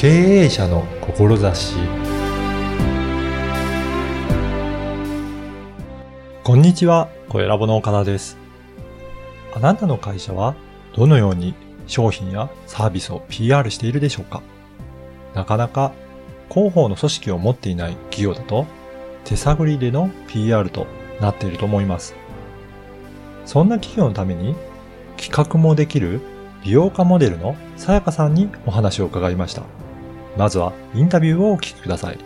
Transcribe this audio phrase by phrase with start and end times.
[0.00, 1.74] 経営者の志
[6.42, 8.38] こんにちは、声ラボの岡田です。
[9.54, 10.54] あなたの会社は
[10.96, 11.54] どのように
[11.86, 14.40] 商品やサービスを PR しているでしょうか？
[15.34, 15.92] なかなか
[16.48, 18.64] 広報の組織を持っていない企業だと
[19.26, 20.86] 手探りでの PR と
[21.20, 22.14] なっていると思います。
[23.44, 24.56] そんな企業のために
[25.18, 26.22] 企画もできる
[26.64, 29.64] 美容家モデルのさやかさんにお話を伺いました。
[30.36, 32.18] まずはインタビューをお聞きください。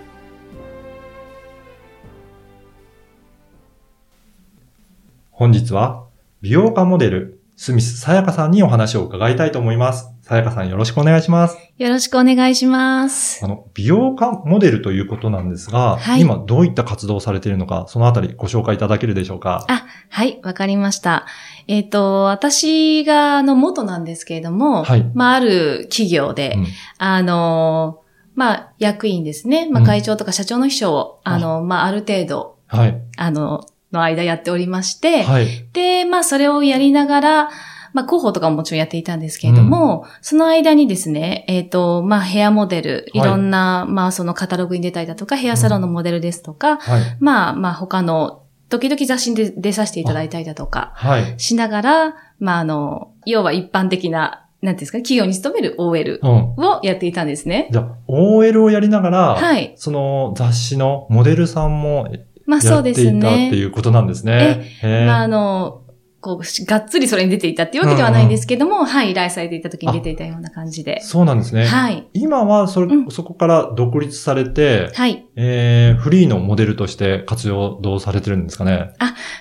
[5.31, 6.07] 本日は
[6.43, 10.14] 美容家モデル、スミスさやかさんにお話を伺いたいと思います。
[10.27, 11.59] さやかさんよろしくお願いします。
[11.77, 13.45] よろしくお願いします。
[13.45, 19.67] あの、美容家モデルということなんですが、はい今どういった活動をされているのか、そのあたりご紹介いただけるでしょうか？
[19.69, 21.27] あ、はい、わかりました。
[21.69, 28.01] えっ、と、私が、あの、元なんですけれども、はいまあ、ある企業で、うんあの、
[28.35, 32.99] まあ、役員ですね、まあ、うん会長とか社長の秘書を、あの、まあ、ある程度、はい。
[33.19, 35.69] あの、の間やっておりまして、はい。
[35.75, 37.51] で、まあ、それをやりながら、
[37.95, 47.17] まあ、広報とかももちろんやっていたんですけれども、その間にですね、えっ、と、まあ、ヘアモデル、いろんな、まあ、そのカタログに出たりだとか、ヘアサロンのモデルですとか、はい。
[47.21, 51.35] まあ、まあ、他の、時々雑誌に出出させていただいたりだとか、はい。
[51.39, 56.31] しながら、まあ、あの、要は一般的な、なんですか、企業に勤める OL うん。
[56.57, 57.69] をやっていたんですね。
[57.71, 59.75] じゃあ、OL をやりながら、はい。
[59.77, 62.09] その雑誌のモデルさんも
[62.47, 63.63] まあ、やってそうですいたっていね。
[63.67, 64.67] うことなんですね。
[64.83, 65.84] まあ、あの、
[66.25, 71.01] こう、しがっつりそれに出ていたっていうわけではないんですけども、はい、依頼されていた時に出ていたような感じで。
[71.03, 71.67] そうなんですね。
[71.67, 72.07] はい。
[72.15, 75.27] 今はそれ、うんそこから独立されて、はい。
[75.37, 78.93] えー、フリーのモデルとして活用どうされてるんですかね。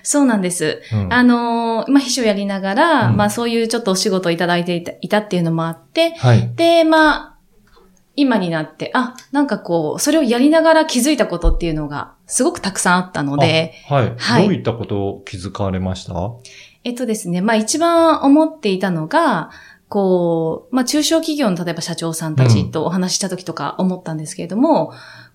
[0.03, 0.81] そうなんです。
[0.91, 6.51] うんあの、まあ、秘書やりながら、うんまあ、そういうちょっとお仕事をいただいていたいたっていうのもあって、はい。
[6.55, 7.29] で、まあ、
[8.15, 16.13] 今になって、あ、なんかこう、それをやりながら気づいたことっていうのが、すごくたくさんあったので、あはい、はいどういったことを気づかれました？
[16.83, 19.51] えっとですね、まあ一番思っていたのが、
[19.89, 24.93] こう、まあ中小企業の例えば社長さんたちとお話しした時とか思ったんですけれども、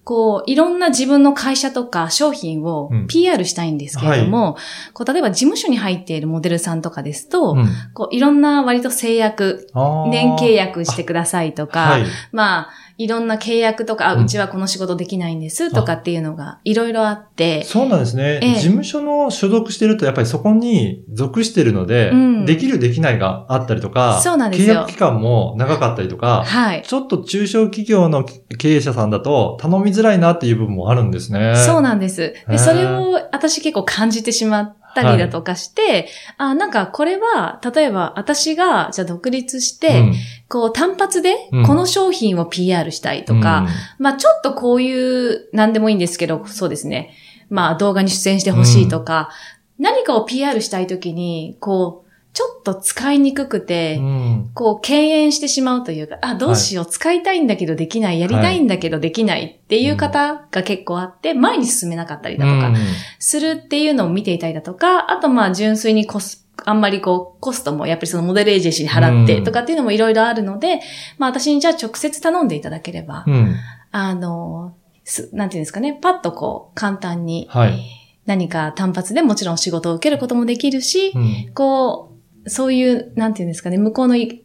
[0.08, 4.56] こう、いろんな自分の会社とか商品をうん PR したいんですけれども、
[4.94, 7.68] こう、例えば事務所に入っているモデルさんとかですと、うん。
[7.92, 9.68] こう、いろんな割と制約、
[10.10, 12.06] 年契約してくださいとか、はい。
[12.32, 18.54] まあ、いろんな契約とか、あうちはこの仕事できないんですとかっていうのがいろいろあって、そうなんですね、ええ。
[18.56, 22.44] 事務所の所属してると、やっぱりそこに属してるので、うん。
[22.44, 24.74] できるできないがあったりとか、そうなんですよ。
[24.74, 26.82] 契約期間も長かったりとか、はい。
[26.82, 31.54] ちょっと中小企業の経営者さんだと頼みづらいなっていう部分もあるんですね。
[31.54, 32.34] そうなんです。
[32.48, 40.14] で、それを私結構感じてしまったりだとかして、あ、なんかこれは、例えば私が、じゃあ独立して、うん。
[40.48, 41.66] こう単発でうん。
[41.66, 43.66] この商品を PR したいとか、
[43.98, 47.14] まあちょっとこういう、なんでもいいんですけど、そうですね。
[47.50, 49.30] まあ動画に出演してほしいとか、
[49.78, 54.50] 何かを PR したいときに、こう、ちょっと使いにくくて、うん。
[54.54, 62.76] こう、敬遠してしまうというか、あ、どうしよう、使いたいんだけどできない、やりたいんだけどできないっていう方が結構あって、前に進めなかったりだとかうん、
[63.18, 70.80] するっていうのを見ていたりだとか、あとまあ純粋にコス、あんまりこう、コストもやっぱりそのモデルエージェンシーに払ってとかっていうのもいろいろあるので、
[71.18, 73.56] まあ私にじゃあ直接頼んでいただければ、うん。
[73.90, 74.74] あの、
[75.04, 77.94] すなんていうんですかね、パッとこう、簡単にはい。
[78.26, 81.50] 何か単発でもちろん仕事を受けることもできるし、うん。
[81.54, 82.07] こう、
[82.48, 84.44] そういう、なんていうんですかね、向こうのい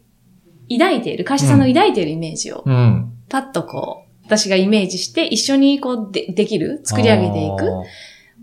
[0.70, 3.14] 抱いている、会社さんの抱いているイメージを、うん。
[3.30, 7.70] パッとこう、私がイメージして、一緒にこうで、できる作り上げていく。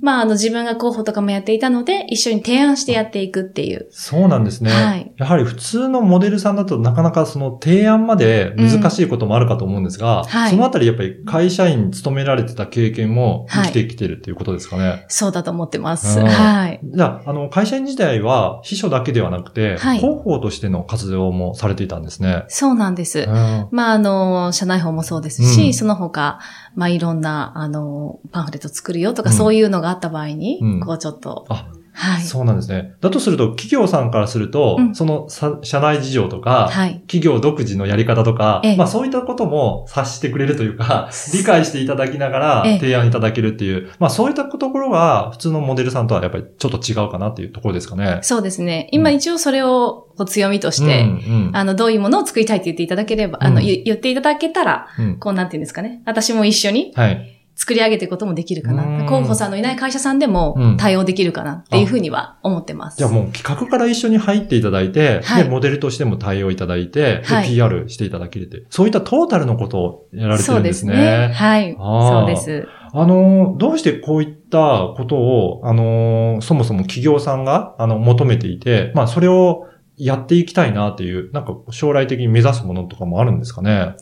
[0.00, 3.88] まあ、あの、自分が候補とかもやっていたので、一緒に提案してやっていくっていう。
[3.90, 4.70] そうなんですね。
[4.70, 15.04] はいやはり普通のモデルさんだとなかなかその提案まで難しいこともあるかと思うんですが、はいそのあたりやっぱり会社員に勤められてた経験も生きてきてるっていうことですかね。
[15.08, 16.18] そうだと思ってます。
[16.18, 16.80] うんはい。
[16.82, 22.44] じゃあ、あの、会社員時代は秘書だけではなくて、はい広報としての活動もされていたんですね。
[22.48, 23.20] そうなんです。
[23.20, 26.40] うんまあ、あの、社内法もそうですし、うんその他、
[26.74, 32.22] まあ、いろんな、あの、パンフレット作るよとか、うんそういうのがあった場合に、うんこう、ちょっと、あはい。
[32.22, 32.94] そうなんですね。
[33.00, 37.00] だとすると、企業さんからすると、うんそのさ社内事情とか、はい。
[37.00, 48.20] 企業独自のやり方とか、ええまあそういったことも察してくれるというか、理解していただきながらええ提案いただけるっていう、まあそういったところが普通のモデルさんとはやっぱりちょっと違うかなっていうところですかね。
[48.22, 48.88] そうですね。
[48.92, 56.02] 今一応それをこう強みとして、うんうんあの、どういうものを作りたいって言っていただければ、あの、うん言言っていただけたら、うんこう、なんていうんですかね。
[56.06, 57.39] 私も一緒にはい。
[57.60, 59.04] 作り上げていくこともできるかうんな。
[59.04, 62.96] 候補さんのいない会社さんでうんも対応できるかなっていうふうには思ってます。
[62.96, 71.28] じゃあもう企画から一緒に入っていただいて、はいで、モデルとしても対応いただいて、ではい PR していただけて、そういったトータルのことをやられてそうんですするでね。
[71.28, 71.34] ね。
[71.34, 71.76] はい。
[71.78, 72.66] そうです。
[72.92, 79.66] あの、どうしてこういったことを、あの、そもそも企業さんが、あの、求めていて、まあ、それを
[79.96, 83.94] やっていきたいなっていう、なんか将来的に目指すものとかもあるんですかね？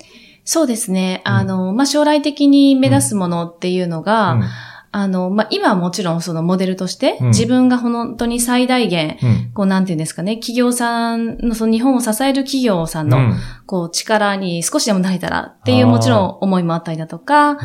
[0.51, 1.23] そうですね。
[1.27, 4.43] うんあの、まあ、将来的に目指すものっていうのが、うん
[4.91, 9.53] あの、まあ、今はもちろんそのモデルとして、うん自分が本当に最大限、うん。
[9.53, 13.37] こう、なんていうんですかね、企業さんの、その日本を支える企業さんの、うん
[13.67, 17.57] こう、力に少しでもなれたらっていうもちろん思いもあったりだとか、うん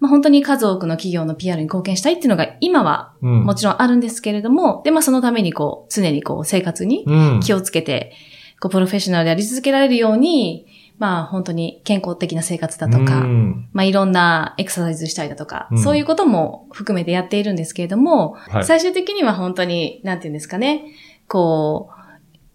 [0.00, 3.44] まあ、本当に数多くの企業の PR に貢献したいっていうのが今はうん。
[3.44, 7.40] もちろんあるんですけれども、で、まあ、そのためにこう、常にこう、生活にうん。
[7.40, 8.12] 気をつけて、
[8.60, 10.66] こう、プロフェッショナルでやり続けられるように、
[10.98, 13.68] まあ、本当に健康的な生活だとか、うん。
[13.72, 15.78] まあ、いろんなエクササイズしたりだとか、うん。
[15.78, 18.64] そういうことも含めてやっているんですけれども、はい。
[18.64, 20.84] 最終的には本当に、なんていうんですかね、
[21.26, 22.04] こう、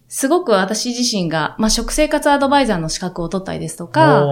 [0.08, 4.26] すごく私自身が、まあ、食生活アドバイザーの資格を取ったりですとか、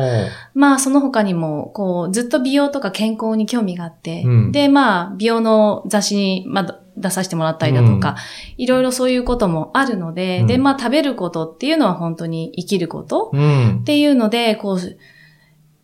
[0.53, 4.53] まあ、その他にも、こう、ずっと美容とか健康に興味があって、うん。
[4.53, 8.17] で、まあ、美容の雑誌に、まあ、出させてもらったりだとか、
[8.57, 13.85] いろいろそういうこともあるので、うんで、まあ、食べることっていうのは本当に生きることうんっ。
[13.85, 14.79] ていうので、こう、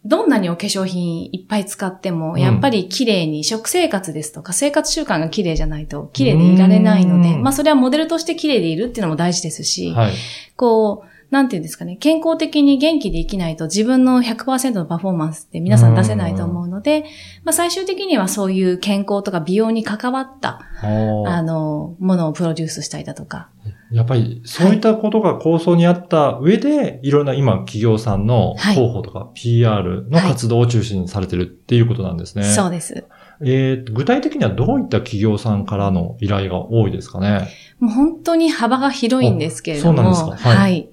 [0.04, 10.12] どんなにお化粧品いっぱい使っても、うんやっぱり綺麗に食生活ですとか生活習慣が綺麗じゃないと綺麗でいられないので、うんまあそれはモデルとして綺麗でいるっていうのも大事ですし、はい。
[10.56, 17.04] こう、なんていうんですかね、健康的に元気で生きないと自分の100%のパフォーマンスって皆さん出せないと思うので、
[17.44, 23.48] まあ最終的にはそういう健康とか美容に関わった、あの、ものをプロデュースしたりだとか。
[23.90, 32.44] やっぱり、そういったことが構想にあった上で、いろんな今企業さんのはい広報とか PR の活動を中心にされてるっていうことなんですね。
[32.44, 33.04] そうです。
[33.40, 37.48] えーと具体的にはどういった企業さんからの依頼が多いですかね？
[37.78, 40.00] もう本当に幅が広いんですけれども。
[40.02, 40.88] あそうなんですかはいはい。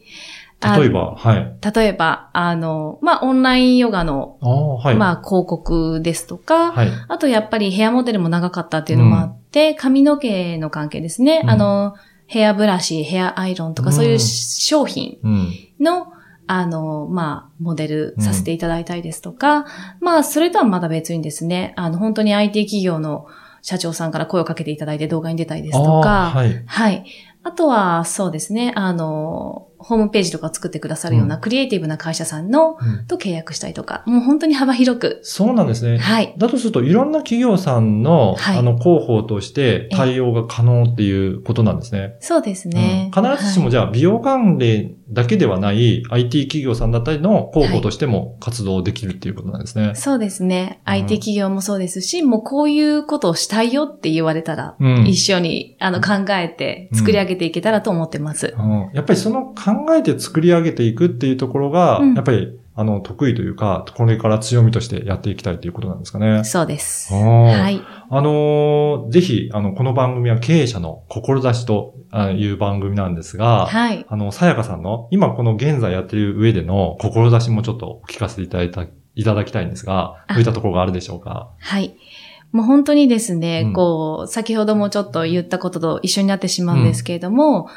[0.63, 1.57] あ例えば、はい。
[1.75, 4.95] 例えば、あの、まあ、オンラインヨガの、はい。
[4.95, 6.89] まあ、広告ですとか、はい。
[7.07, 11.41] あとやっぱりヘアモデルも長かったっていうのもあって、髪の毛の関係ですね。
[11.43, 11.95] うんあの、
[12.27, 15.51] ヘアブラシ、ヘアアイロンとか、うんそういう商品うん。
[16.51, 19.65] の、あの、まあ、モデルさせていただいたりですとか、
[19.99, 23.25] まあ、それとはまだ別にですね、あの、本当に IT 企業の
[23.61, 26.63] 社長さんから声をかけていただいて動画に出たりですとあか、あはい。
[26.65, 27.05] はい。
[27.43, 35.19] あとは、そうですね、あの、ホームページとか作ってくださるようなクリエイティブな会社さんの、うんと契約したりとか、もう本当に幅広く。
[35.23, 35.97] そうなんですね。
[35.97, 36.35] はい。
[36.37, 42.15] だとすると、いろんな企業さんの、はいあの、広報として対応が可能っていうことなんですね。
[42.19, 43.11] そうですね。
[43.15, 49.93] うん必ずしもじゃあ、美容関連だけではない IT 企業さんだったりの広報としても活動できるっていうことなんですね。
[49.95, 50.81] そうですね。
[50.85, 50.93] うん。
[50.93, 55.07] IT 企業もそうですし、もうこういうことをしたいよって言われたら、うん。
[55.07, 58.55] 一緒にあの考えて作り上げていけたらと思ってます。
[58.57, 58.89] うん。
[58.93, 62.13] やっぱりその考えて作り上げていくっていうところが、うん。
[62.13, 66.43] やっぱり、あの、得意というか、これから強みとしてやっていきたいということなんですかね。
[66.45, 67.13] そうです。
[67.13, 67.81] ははい。
[68.09, 74.05] あのーぜひ、あの、この番組は経営者の志とあいう番組なんですが、はい。
[74.07, 78.85] あの、さやかさんの、今この現在やっている上での志もちょっとお聞かせていただいた、
[79.15, 81.51] いただきたいんですが、あどういったところがあるでしょうか？
[81.59, 81.97] はい。
[82.53, 87.67] もう本当にですね、うんこう、先ほどもちょっと言ったことと一緒になってしまうんですけれども、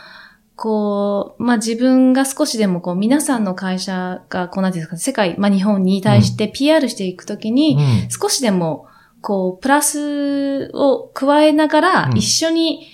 [0.56, 8.10] こう、まあ、自分が少しでもこう、皆さんの会社が、こう、なんていうんですか、世界、まあ、日本に対して PR していくときに、うん。
[8.10, 8.86] 少しでも、
[9.20, 12.18] こう、プラスを加えながらう、ん。
[12.18, 12.86] 一緒に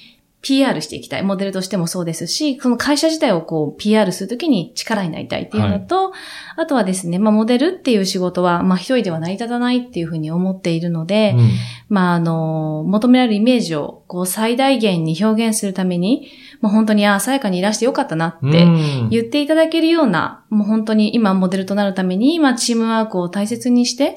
[0.42, 1.22] PR していきたい。
[1.22, 6.12] モデルとしてもそうですし、その会社自体をこう、PR するときに力になりたいっていうのと、
[6.56, 11.50] あとはですね、まあ、モデルっていう仕事は、まあ、一人では成り立たないっていうふうに思っているので、うん。
[11.90, 16.26] まあ、あの、求められるイメージを、こう、最大限に表現するために、
[16.60, 24.16] もう本当に、ああ、さやかにいらしてよかったなって、うん言っていただけるような、もう本当に今モデルとなるために、今チームワークを大切にして、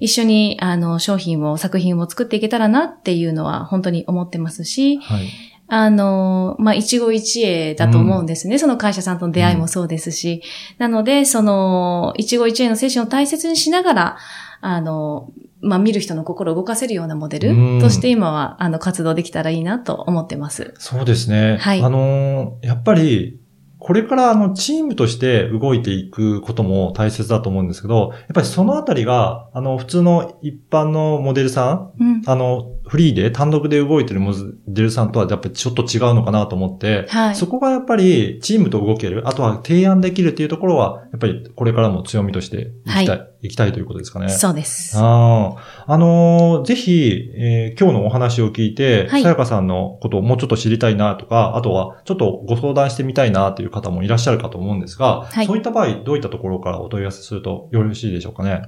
[0.00, 5.26] 一緒にあの商品を、作品を作っていけたらなっていうのは本当に思ってますし、はい。
[5.68, 8.56] あの、まあ、一期一会だと思うんですね。
[8.56, 10.42] その会社さんとの出会いもそうですし。
[10.78, 14.16] なので、その、一期一会の精神を大切にしながら、
[14.60, 20.74] あの、まあ、見る人の心を動かせるようなモデうんルとして今は、あの、活動できたらいいなと思ってます。
[20.78, 21.58] そうですね。
[21.60, 23.40] はいあのーやっぱり、
[23.78, 32.22] これからあのチームとして動いていくことも大切だと思うんですけど、やっぱりそのあたりが、あの、普通の一般のモデルさん、うん。
[32.26, 34.32] あの、フリーで単独で動いてるモ
[34.66, 37.34] デルさんとはやっぱりちょっと違うのかなと思って、はい。
[37.36, 44.28] そこがやっぱりチームと動ける、あとは提案できるっていうところは、やっぱりこれからも強みとしていきたい、はいきたいということですかね。
[44.28, 44.96] そうです。
[44.98, 45.54] あ
[45.86, 45.92] あ。
[45.92, 58.62] あのーぜひ、えー今日のお話を聞いて、はいさやかさんのことをもうちょっと知りたいなとか、あとはちょっとご相談してみたいなという方もいらっしゃるかと思うんですが、はいそういった場合、どういったところからお問い合わせするとよろしいでしょうかね？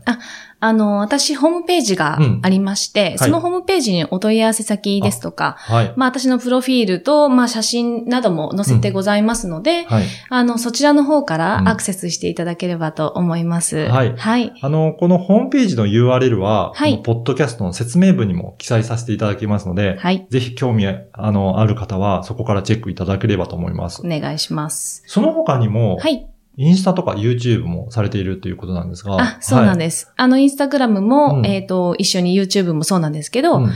[0.61, 5.93] あの、私、ホームページがありまして、いそのホームページにお問い合わせ先ですとか、はい。
[5.97, 10.05] まあ私のプロフィールと、まあ写真なども載せてございますので、はい。
[10.31, 13.89] あの、そちらの方かうんらアクセスしていただければと思います。
[13.89, 14.53] はいはい。
[14.61, 20.27] あの、このホームページの URL は、はいポッドキャストの説明文にも記載させていただきますので、はい。
[20.31, 24.09] ぜひ興味あのある方はそこからチェックいただければと思いますお。
[24.09, 25.03] 願いします。
[25.07, 26.29] その他にも、はい。
[26.61, 29.17] インスタとか YouTube もされているということなんですが。
[29.21, 30.13] あ、そうなんでです。
[30.17, 33.71] あの、インスタグラムも、うんえっ、と、一緒に YouTube もそうなんですけど、うん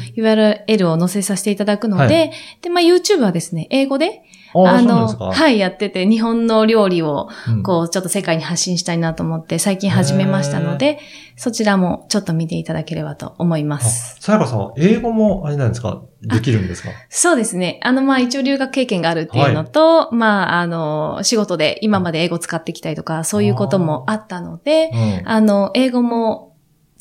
[0.68, 2.26] URL を載せさせていただくので、は
[2.62, 4.22] で、まあ YouTube はですね、英語で、
[4.54, 5.08] あの。
[5.08, 10.98] はい、やってて、日本の料理を、うんこう、ちょっと世界に発信したいなと思って、最近始めましたので、
[11.36, 14.16] そちらもちょっと見ていただければと思いまあす。
[14.20, 16.02] さやかさんは英語もあれなんですか？
[16.20, 16.90] できるんですか？
[17.08, 17.80] そうですね。
[17.82, 25.28] あの、まあ、一応留学経験があるっていうのと、まあ、あの、仕事で今まで英語使ってきたりとか、そういうこともあったので、うん。
[25.28, 26.51] あの、英語も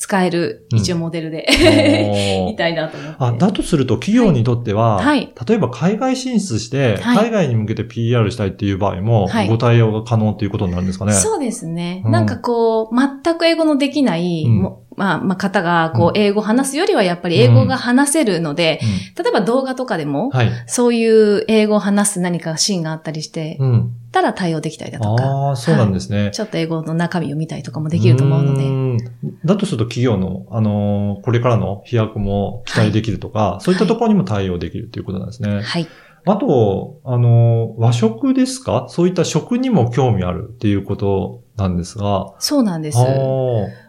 [0.02, 0.78] 使える、うん。
[0.78, 2.50] 一応モデルで、おー。
[2.54, 3.16] いたいなと思って。
[3.20, 5.32] あ、だとすると企業にとっては、はい。
[5.46, 7.16] 例えば海外進出して、はい。
[7.18, 9.48] 海外に向けて PR したいっていう場合も、はい。
[9.48, 11.12] ご対応が可能っていうことになるんですかね。
[11.12, 12.02] そうですね。
[12.04, 12.10] うん。
[12.10, 14.62] なんかこう、全く英語のできない、うん。
[14.62, 20.50] もまあ、まあ、方が、こう英語を話すよりはやっぱり英語が話せるので、うん例えば動画とかでも、はい。
[20.66, 21.04] そうい
[21.38, 23.92] う英語を話す何かシーンがあったりして、うん。
[24.12, 26.30] たら対応できたりだとか、ああ、そうなんですね。
[26.32, 28.98] ちょっと英語の中身を見たりとかもできると思うので、ん
[29.44, 35.62] だとすると企業の、あのーこれからの飛躍も期待できるとか、そういったところにも対応できるということなんですね。
[35.62, 35.88] はい。
[36.24, 38.86] あと、あのー和食ですか？
[38.88, 42.34] そういった食にも興味あるっていうことなんですが。
[42.38, 42.98] そうなんです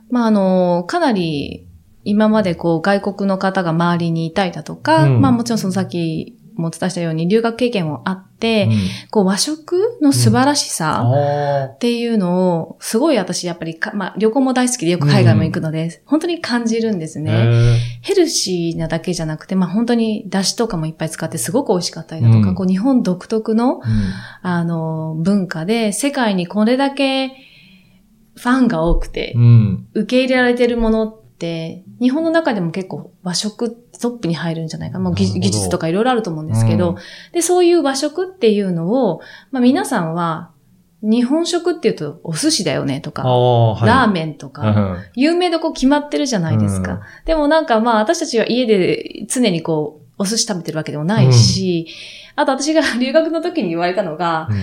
[0.10, 1.68] まあ、あの、かなり、
[2.04, 5.22] 今までこう、外国の方が周りにいたりだとか、うん。
[5.22, 8.78] まあもちろんそのさっきもお伝えしたように留学経験もあって、うん。
[9.10, 17.32] こう和食の素晴らしさあっていうのを、すごい私やっぱりか、まあ旅行も大好きでよく海外も行くので、本当に感じるんですーね。
[17.32, 22.56] へヘルシーなだけじゃなくて、まあ本当に出汁とかもいっぱい使ってすごく美味しかったりだとか、うん。
[22.56, 23.82] こう日本独特の、
[24.42, 27.32] あの、文化で世界にこれだけ
[28.36, 29.88] ファンが多くて、うん。
[29.94, 33.72] 受け入れられてるものって、日本の中でも結構和食
[34.02, 35.04] トップに入るんじゃないかな。
[35.04, 36.96] もう技術とかいろいろあると思うんですけど、うん
[37.32, 39.22] で、そういう和食っていうのを、
[39.52, 40.52] まあ皆さんは、
[41.02, 43.88] 日本食っていうとお寿司だよねとあか、あ、はい。
[43.88, 46.94] ラーメンとか、うん有名どこ決まってるじゃないですか。
[46.94, 51.88] うんでもなんかまあ私たちは家で常にこう、お寿司食べてるわけでもないし、
[52.36, 54.58] あと私が 留学の時に言われたのが、うん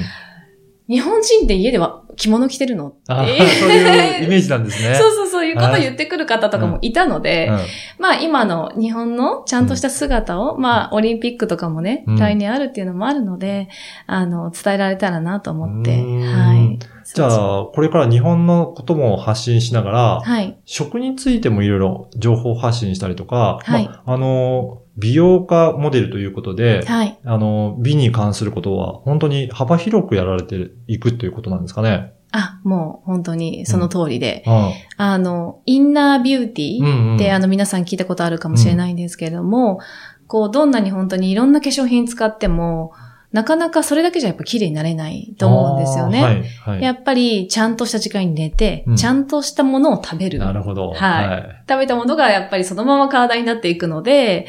[0.90, 2.98] 日本人って家では着物着てるのって。
[3.06, 4.92] そういうイメージなんですね。
[4.98, 7.58] そうそういうこと言ってくる方とかもいたので、うん
[7.98, 13.68] まあ今の日本のちゃんとした姿を、まあオリンピックとかもね、うん来年あるっていうのもあるので、
[14.06, 16.78] あの、伝えられたらなと思って、はい。
[17.12, 20.58] じゃあ、これから日本のことも発信しながら、はい。
[20.64, 27.18] 食についてもいろいろ情報発信したりとか、はいまあ、あの、美容家モデルということで、はい。
[27.24, 32.12] あの、美に関することは本当に幅広くやられていくということなんですかね。
[32.32, 39.80] あ、もう本当にその通りで、ああの、インナービューティー、うんうんで、あの、皆さん聞いたことあるかもしれないんですけれども、
[40.26, 42.92] こう、どんなに本当にいろんな化粧品使っても、
[43.32, 46.22] なかなかそれだけじゃやっぱ綺麗になれないと思うんですよね。
[46.22, 46.82] はい、はい。
[46.82, 50.40] やっぱり、ちゃんとした時間に寝て、うんちゃんとしたものを食べる。
[50.40, 50.90] なるほど。
[50.90, 54.48] はい食べたものがやっぱりそのまま体になっていくので、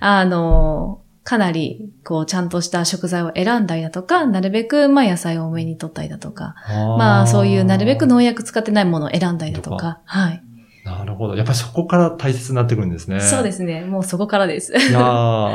[0.00, 10.42] あの、かなり、こう、ちゃんとした食材を選んだりだとか、なるべく、まあ、野菜を多めに取ったりだとか、あーまあ、そういうなるべく農薬使ってないものを選んだりだとか、はい。
[10.84, 11.36] なるほど。
[11.36, 13.20] やっぱりそこから大切になってくるんですね。
[13.20, 13.82] そうですね。
[13.84, 14.72] もうそこからです。
[14.72, 15.02] いやー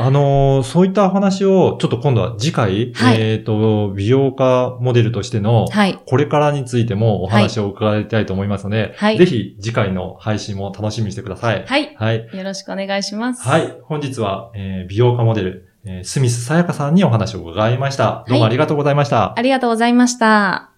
[0.06, 5.98] あのーそういったお話を、ちょっと今度は次回、はいえっ、と、美容家モデルとしての、はい。
[6.06, 11.62] これからについてもお話を伺いたいと思いますので、はいぜひ次回の配信も楽しみにしてください。
[11.66, 11.94] はい。
[11.96, 12.28] はい。
[12.32, 13.46] よろしくお願いします。
[13.46, 13.76] はい。
[13.82, 18.24] 本日は、えー美容家モデル、えースミスさやかさんにお話を伺いました。
[18.28, 19.34] どうもありがとうございました。
[19.38, 20.70] ありがとうございました。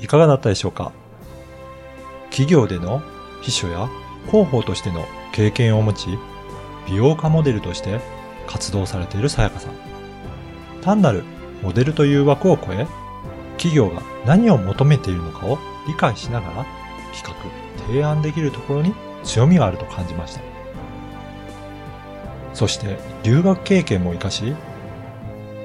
[0.00, 0.92] いかがだったでしょうか？
[2.32, 3.02] 企業での
[3.42, 3.88] 秘書や
[4.30, 6.18] 広報としての経験を持ち、
[6.88, 8.00] 美容家モデルとして
[8.46, 9.74] 活動されているさやかさん。
[10.80, 11.24] 単なる
[11.62, 12.86] モデルという枠を超え、
[13.58, 16.66] 企業が何を求めているのかを理解しながら
[17.12, 20.40] 企画、提案できるところに強みがあると感じました。
[22.54, 24.54] そして留学経験も活かし、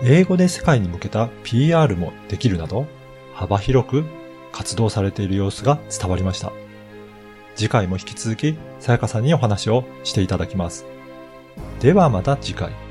[0.03, 2.85] 英語で世界に向けた PR もできるなど、
[3.33, 4.03] 幅広く
[4.51, 6.51] 活動されている様子が伝わりました。
[7.55, 10.85] 次回も引き続き、さやかさんにお話をしていただきます。
[11.79, 12.86] ではまた次回。